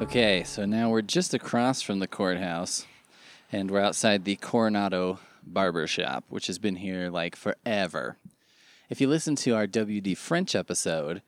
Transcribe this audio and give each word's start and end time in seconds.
Okay, 0.00 0.42
so 0.42 0.64
now 0.64 0.88
we're 0.88 1.02
just 1.02 1.34
across 1.34 1.82
from 1.82 1.98
the 1.98 2.06
courthouse, 2.06 2.86
and 3.52 3.70
we're 3.70 3.80
outside 3.80 4.24
the 4.24 4.36
Coronado 4.36 5.18
Barber 5.42 5.86
Shop, 5.86 6.24
which 6.30 6.46
has 6.46 6.58
been 6.58 6.76
here 6.76 7.10
like 7.10 7.36
forever. 7.36 8.16
If 8.88 9.02
you 9.02 9.08
listen 9.08 9.36
to 9.36 9.54
our 9.54 9.66
WD 9.66 10.16
French 10.16 10.54
episode, 10.54 11.20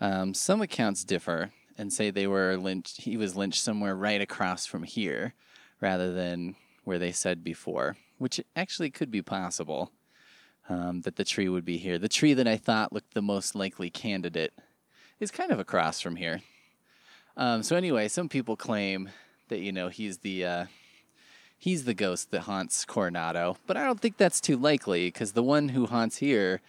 um, 0.00 0.32
some 0.32 0.62
accounts 0.62 1.04
differ 1.04 1.50
and 1.76 1.92
say 1.92 2.10
they 2.10 2.26
were 2.26 2.56
lynched. 2.56 3.02
He 3.02 3.18
was 3.18 3.36
lynched 3.36 3.62
somewhere 3.62 3.94
right 3.94 4.22
across 4.22 4.64
from 4.64 4.84
here, 4.84 5.34
rather 5.80 6.12
than 6.12 6.56
where 6.84 6.98
they 6.98 7.12
said 7.12 7.44
before, 7.44 7.96
which 8.18 8.40
actually 8.56 8.90
could 8.90 9.10
be 9.10 9.22
possible. 9.22 9.92
Um, 10.70 11.00
that 11.02 11.16
the 11.16 11.24
tree 11.24 11.48
would 11.48 11.64
be 11.64 11.78
here. 11.78 11.96
The 11.96 12.10
tree 12.10 12.34
that 12.34 12.46
I 12.46 12.58
thought 12.58 12.92
looked 12.92 13.14
the 13.14 13.22
most 13.22 13.54
likely 13.54 13.88
candidate 13.88 14.52
is 15.18 15.30
kind 15.30 15.50
of 15.50 15.58
across 15.58 15.98
from 15.98 16.16
here. 16.16 16.42
Um, 17.38 17.62
so 17.62 17.74
anyway, 17.74 18.08
some 18.08 18.28
people 18.28 18.54
claim 18.54 19.08
that 19.48 19.60
you 19.60 19.72
know 19.72 19.88
he's 19.88 20.18
the 20.18 20.44
uh, 20.44 20.66
he's 21.56 21.84
the 21.84 21.94
ghost 21.94 22.30
that 22.30 22.42
haunts 22.42 22.84
Coronado, 22.84 23.56
but 23.66 23.76
I 23.76 23.84
don't 23.84 24.00
think 24.00 24.16
that's 24.16 24.40
too 24.40 24.56
likely 24.56 25.06
because 25.06 25.32
the 25.32 25.42
one 25.42 25.70
who 25.70 25.86
haunts 25.86 26.18
here 26.18 26.60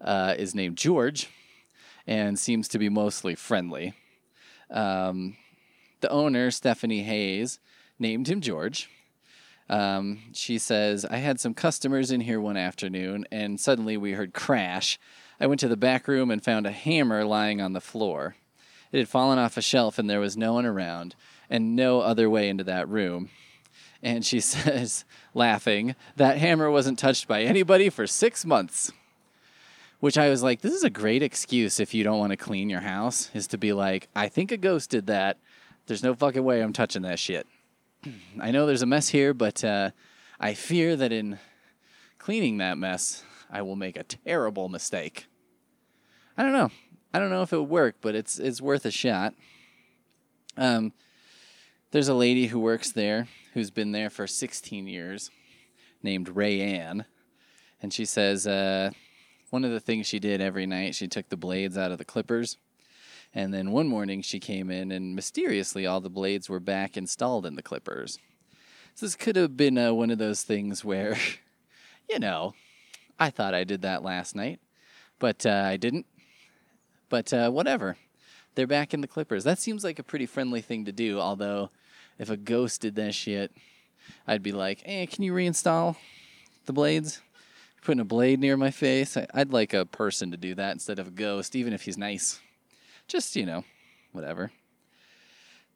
uh, 0.00 0.34
is 0.38 0.54
named 0.54 0.76
George 0.76 1.28
and 2.06 2.38
seems 2.38 2.68
to 2.68 2.78
be 2.78 2.88
mostly 2.88 3.34
friendly. 3.34 3.94
Um, 4.70 5.36
the 6.00 6.10
owner, 6.10 6.50
Stephanie 6.50 7.02
Hayes, 7.02 7.58
named 8.02 8.28
him 8.28 8.42
George. 8.42 8.90
Um, 9.70 10.18
she 10.34 10.58
says, 10.58 11.06
I 11.06 11.16
had 11.16 11.40
some 11.40 11.54
customers 11.54 12.10
in 12.10 12.20
here 12.20 12.40
one 12.40 12.58
afternoon, 12.58 13.24
and 13.32 13.58
suddenly 13.58 13.96
we 13.96 14.12
heard 14.12 14.34
crash. 14.34 14.98
I 15.40 15.46
went 15.46 15.60
to 15.60 15.68
the 15.68 15.78
back 15.78 16.06
room 16.06 16.30
and 16.30 16.44
found 16.44 16.66
a 16.66 16.72
hammer 16.72 17.24
lying 17.24 17.62
on 17.62 17.72
the 17.72 17.80
floor. 17.80 18.36
It 18.90 18.98
had 18.98 19.08
fallen 19.08 19.38
off 19.38 19.56
a 19.56 19.62
shelf, 19.62 19.98
and 19.98 20.10
there 20.10 20.20
was 20.20 20.36
no 20.36 20.52
one 20.52 20.66
around, 20.66 21.14
and 21.48 21.74
no 21.74 22.00
other 22.00 22.28
way 22.28 22.50
into 22.50 22.64
that 22.64 22.88
room. 22.88 23.30
And 24.02 24.26
she 24.26 24.40
says, 24.40 25.06
laughing, 25.32 25.94
that 26.16 26.36
hammer 26.36 26.70
wasn't 26.70 26.98
touched 26.98 27.26
by 27.26 27.42
anybody 27.42 27.88
for 27.88 28.06
six 28.06 28.44
months. 28.44 28.92
Which 30.00 30.18
I 30.18 30.28
was 30.28 30.42
like, 30.42 30.60
this 30.60 30.74
is 30.74 30.82
a 30.82 30.90
great 30.90 31.22
excuse 31.22 31.78
if 31.78 31.94
you 31.94 32.02
don't 32.02 32.18
want 32.18 32.32
to 32.32 32.36
clean 32.36 32.68
your 32.68 32.80
house, 32.80 33.30
is 33.32 33.46
to 33.46 33.56
be 33.56 33.72
like, 33.72 34.08
I 34.16 34.28
think 34.28 34.50
a 34.50 34.56
ghost 34.56 34.90
did 34.90 35.06
that. 35.06 35.38
There's 35.86 36.02
no 36.02 36.14
fucking 36.14 36.44
way 36.44 36.60
I'm 36.60 36.72
touching 36.72 37.02
that 37.02 37.20
shit. 37.20 37.46
I 38.40 38.50
know 38.50 38.66
there's 38.66 38.82
a 38.82 38.86
mess 38.86 39.08
here, 39.08 39.32
but 39.32 39.62
uh, 39.62 39.90
I 40.40 40.54
fear 40.54 40.96
that 40.96 41.12
in 41.12 41.38
cleaning 42.18 42.58
that 42.58 42.78
mess, 42.78 43.22
I 43.50 43.62
will 43.62 43.76
make 43.76 43.96
a 43.96 44.04
terrible 44.04 44.68
mistake. 44.68 45.26
I 46.36 46.42
don't 46.42 46.52
know. 46.52 46.70
I 47.14 47.18
don't 47.18 47.30
know 47.30 47.42
if 47.42 47.52
it 47.52 47.58
would 47.58 47.68
work, 47.68 47.96
but 48.00 48.14
it's 48.14 48.38
it's 48.38 48.60
worth 48.60 48.86
a 48.86 48.90
shot. 48.90 49.34
Um, 50.56 50.92
there's 51.90 52.08
a 52.08 52.14
lady 52.14 52.46
who 52.46 52.58
works 52.58 52.90
there 52.90 53.28
who's 53.54 53.70
been 53.70 53.92
there 53.92 54.08
for 54.08 54.26
16 54.26 54.86
years, 54.86 55.30
named 56.02 56.30
Ray 56.30 56.60
Ann, 56.60 57.04
and 57.82 57.92
she 57.92 58.06
says 58.06 58.46
uh, 58.46 58.90
one 59.50 59.64
of 59.64 59.70
the 59.70 59.80
things 59.80 60.06
she 60.06 60.18
did 60.18 60.40
every 60.40 60.66
night, 60.66 60.94
she 60.94 61.06
took 61.06 61.28
the 61.28 61.36
blades 61.36 61.76
out 61.76 61.92
of 61.92 61.98
the 61.98 62.04
clippers. 62.04 62.56
And 63.34 63.52
then 63.52 63.70
one 63.70 63.88
morning 63.88 64.22
she 64.22 64.38
came 64.38 64.70
in 64.70 64.92
and 64.92 65.14
mysteriously 65.14 65.86
all 65.86 66.00
the 66.00 66.10
blades 66.10 66.48
were 66.48 66.60
back 66.60 66.96
installed 66.96 67.46
in 67.46 67.54
the 67.56 67.62
clippers. 67.62 68.18
So 68.94 69.06
this 69.06 69.16
could 69.16 69.36
have 69.36 69.56
been 69.56 69.78
uh, 69.78 69.94
one 69.94 70.10
of 70.10 70.18
those 70.18 70.42
things 70.42 70.84
where, 70.84 71.16
you 72.10 72.18
know, 72.18 72.54
I 73.18 73.30
thought 73.30 73.54
I 73.54 73.64
did 73.64 73.82
that 73.82 74.02
last 74.02 74.36
night, 74.36 74.60
but 75.18 75.46
uh, 75.46 75.64
I 75.66 75.76
didn't. 75.76 76.06
But 77.08 77.32
uh, 77.32 77.50
whatever. 77.50 77.96
They're 78.54 78.66
back 78.66 78.92
in 78.92 79.00
the 79.00 79.08
clippers. 79.08 79.44
That 79.44 79.58
seems 79.58 79.82
like 79.82 79.98
a 79.98 80.02
pretty 80.02 80.26
friendly 80.26 80.60
thing 80.60 80.84
to 80.84 80.92
do, 80.92 81.18
although 81.18 81.70
if 82.18 82.28
a 82.28 82.36
ghost 82.36 82.82
did 82.82 82.96
that 82.96 83.14
shit, 83.14 83.50
I'd 84.26 84.42
be 84.42 84.52
like, 84.52 84.82
hey, 84.82 85.06
can 85.06 85.24
you 85.24 85.32
reinstall 85.32 85.96
the 86.66 86.74
blades? 86.74 87.22
putting 87.82 88.00
a 88.00 88.04
blade 88.04 88.40
near 88.40 88.56
my 88.56 88.70
face. 88.70 89.16
I, 89.16 89.26
would 89.34 89.52
like 89.52 89.74
a 89.74 89.84
person 89.84 90.30
to 90.30 90.36
do 90.36 90.54
that 90.54 90.72
instead 90.72 90.98
of 90.98 91.08
a 91.08 91.10
ghost, 91.10 91.56
even 91.56 91.72
if 91.72 91.82
he's 91.82 91.98
nice. 91.98 92.40
Just, 93.12 93.36
you 93.36 93.44
know, 93.44 93.62
whatever. 94.12 94.50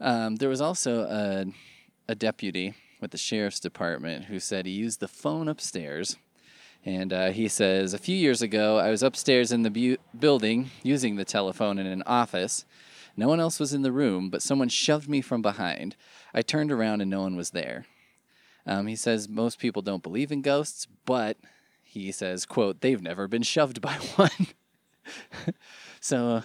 Um, 0.00 0.34
there 0.34 0.48
was 0.48 0.60
also 0.60 1.02
a, 1.04 1.44
a 2.08 2.16
deputy 2.16 2.74
with 3.00 3.12
the 3.12 3.18
sheriff's 3.18 3.60
department 3.60 4.24
who 4.24 4.40
said 4.40 4.66
he 4.66 4.72
used 4.72 4.98
the 4.98 5.06
phone 5.06 5.46
upstairs. 5.46 6.16
And 6.84 7.12
uh, 7.12 7.30
he 7.30 7.46
says, 7.46 7.94
A 7.94 7.98
few 7.98 8.16
years 8.16 8.42
ago, 8.42 8.78
I 8.78 8.90
was 8.90 9.04
upstairs 9.04 9.52
in 9.52 9.62
the 9.62 9.70
bu- 9.70 9.98
building 10.18 10.72
using 10.82 11.14
the 11.14 11.24
telephone 11.24 11.78
in 11.78 11.86
an 11.86 12.02
office. 12.04 12.64
No 13.16 13.28
one 13.28 13.38
else 13.38 13.60
was 13.60 13.72
in 13.72 13.82
the 13.82 13.92
room, 13.92 14.28
but 14.28 14.42
someone 14.42 14.68
shoved 14.68 15.08
me 15.08 15.20
from 15.20 15.40
behind. 15.40 15.94
I 16.34 16.42
turned 16.42 16.72
around 16.72 17.00
and 17.00 17.12
no 17.12 17.20
one 17.20 17.36
was 17.36 17.50
there. 17.50 17.86
Um, 18.66 18.88
he 18.88 18.96
says 18.96 19.28
most 19.28 19.60
people 19.60 19.82
don't 19.82 20.02
believe 20.02 20.32
in 20.32 20.42
ghosts, 20.42 20.88
but 21.04 21.36
he 21.80 22.10
says, 22.10 22.44
quote, 22.44 22.80
they've 22.80 23.00
never 23.00 23.28
been 23.28 23.44
shoved 23.44 23.80
by 23.80 23.94
one. 24.16 24.48
so 26.00 26.42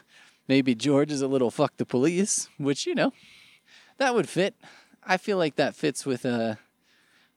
maybe 0.47 0.75
George 0.75 1.11
is 1.11 1.21
a 1.21 1.27
little 1.27 1.51
fuck 1.51 1.77
the 1.77 1.85
police, 1.85 2.49
which, 2.57 2.85
you 2.85 2.95
know, 2.95 3.13
that 3.97 4.13
would 4.13 4.29
fit. 4.29 4.55
I 5.03 5.17
feel 5.17 5.37
like 5.37 5.55
that 5.55 5.75
fits 5.75 6.05
with 6.05 6.25
uh, 6.25 6.55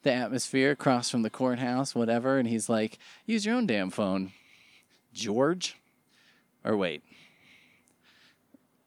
the 0.02 0.12
atmosphere 0.12 0.70
across 0.70 1.10
from 1.10 1.22
the 1.22 1.30
courthouse, 1.30 1.94
whatever. 1.94 2.38
And 2.38 2.48
he's 2.48 2.68
like, 2.68 2.98
use 3.26 3.44
your 3.44 3.54
own 3.54 3.66
damn 3.66 3.90
phone. 3.90 4.32
George? 5.12 5.76
Or 6.64 6.76
wait. 6.76 7.02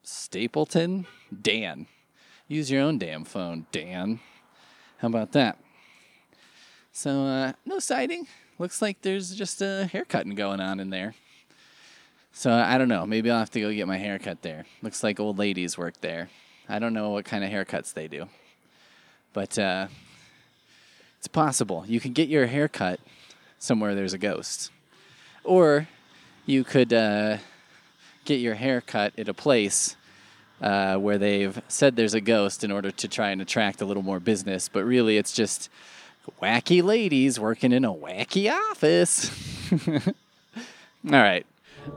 Stapleton? 0.04 1.06
Dan. 1.42 1.88
Use 2.48 2.70
your 2.70 2.82
own 2.82 2.98
damn 2.98 3.24
phone, 3.24 3.66
Dan. 3.72 4.20
How 4.98 5.08
about 5.08 5.32
that? 5.32 5.58
So, 6.92 7.24
uh, 7.26 7.54
no 7.66 7.80
sighting 7.80 8.28
looks 8.60 8.82
like 8.82 9.02
there's 9.02 9.34
just 9.34 9.62
a 9.62 9.90
haircutting 9.92 10.36
going 10.36 10.60
on 10.60 10.80
in 10.80 10.90
there. 10.90 11.16
So 12.34 12.52
I 12.52 12.78
don't 12.78 12.88
know. 12.88 13.06
Maybe 13.06 13.30
I'll 13.30 13.40
have 13.40 13.52
to 13.52 13.62
go 13.62 13.72
get 13.74 13.88
my 13.88 13.98
haircut 13.98 14.42
there. 14.42 14.66
Looks 14.82 15.04
like 15.04 15.20
old 15.20 15.38
ladies 15.38 15.78
work 15.78 16.00
there. 16.02 16.30
I 16.70 16.80
don't 16.80 16.94
know 16.94 17.10
what 17.10 17.26
kind 17.26 17.44
of 17.44 17.50
haircuts 17.50 17.94
they 17.94 18.08
do, 18.08 18.28
but 19.34 19.60
uh, 19.60 19.88
it's 21.18 21.28
possible 21.28 21.84
you 21.88 22.00
can 22.00 22.14
get 22.14 22.30
your 22.30 22.46
haircut 22.46 23.00
somewhere 23.60 23.94
there's 23.94 24.14
a 24.14 24.18
ghost, 24.18 24.72
or 25.44 25.88
you 26.46 26.64
could 26.64 26.94
uh, 26.94 27.38
get 28.26 28.40
your 28.40 28.56
haircut 28.56 29.14
at 29.18 29.28
a 29.28 29.34
place 29.34 29.96
uh, 30.62 30.96
where 30.96 31.18
they've 31.18 31.62
said 31.68 31.96
there's 31.96 32.14
a 32.14 32.22
ghost 32.22 32.64
in 32.64 32.72
order 32.72 32.92
to 32.92 33.08
try 33.08 33.32
and 33.32 33.42
attract 33.42 33.82
a 33.82 33.86
little 33.86 34.04
more 34.04 34.20
business, 34.20 34.70
but 34.70 34.86
really 34.86 35.18
it's 35.18 35.34
just 35.34 35.70
wacky 36.42 36.84
ladies 36.84 37.40
working 37.40 37.72
in 37.72 37.84
a 37.84 37.94
wacky 37.94 38.52
office. 38.52 39.30
All 40.08 40.14
right. 41.12 41.46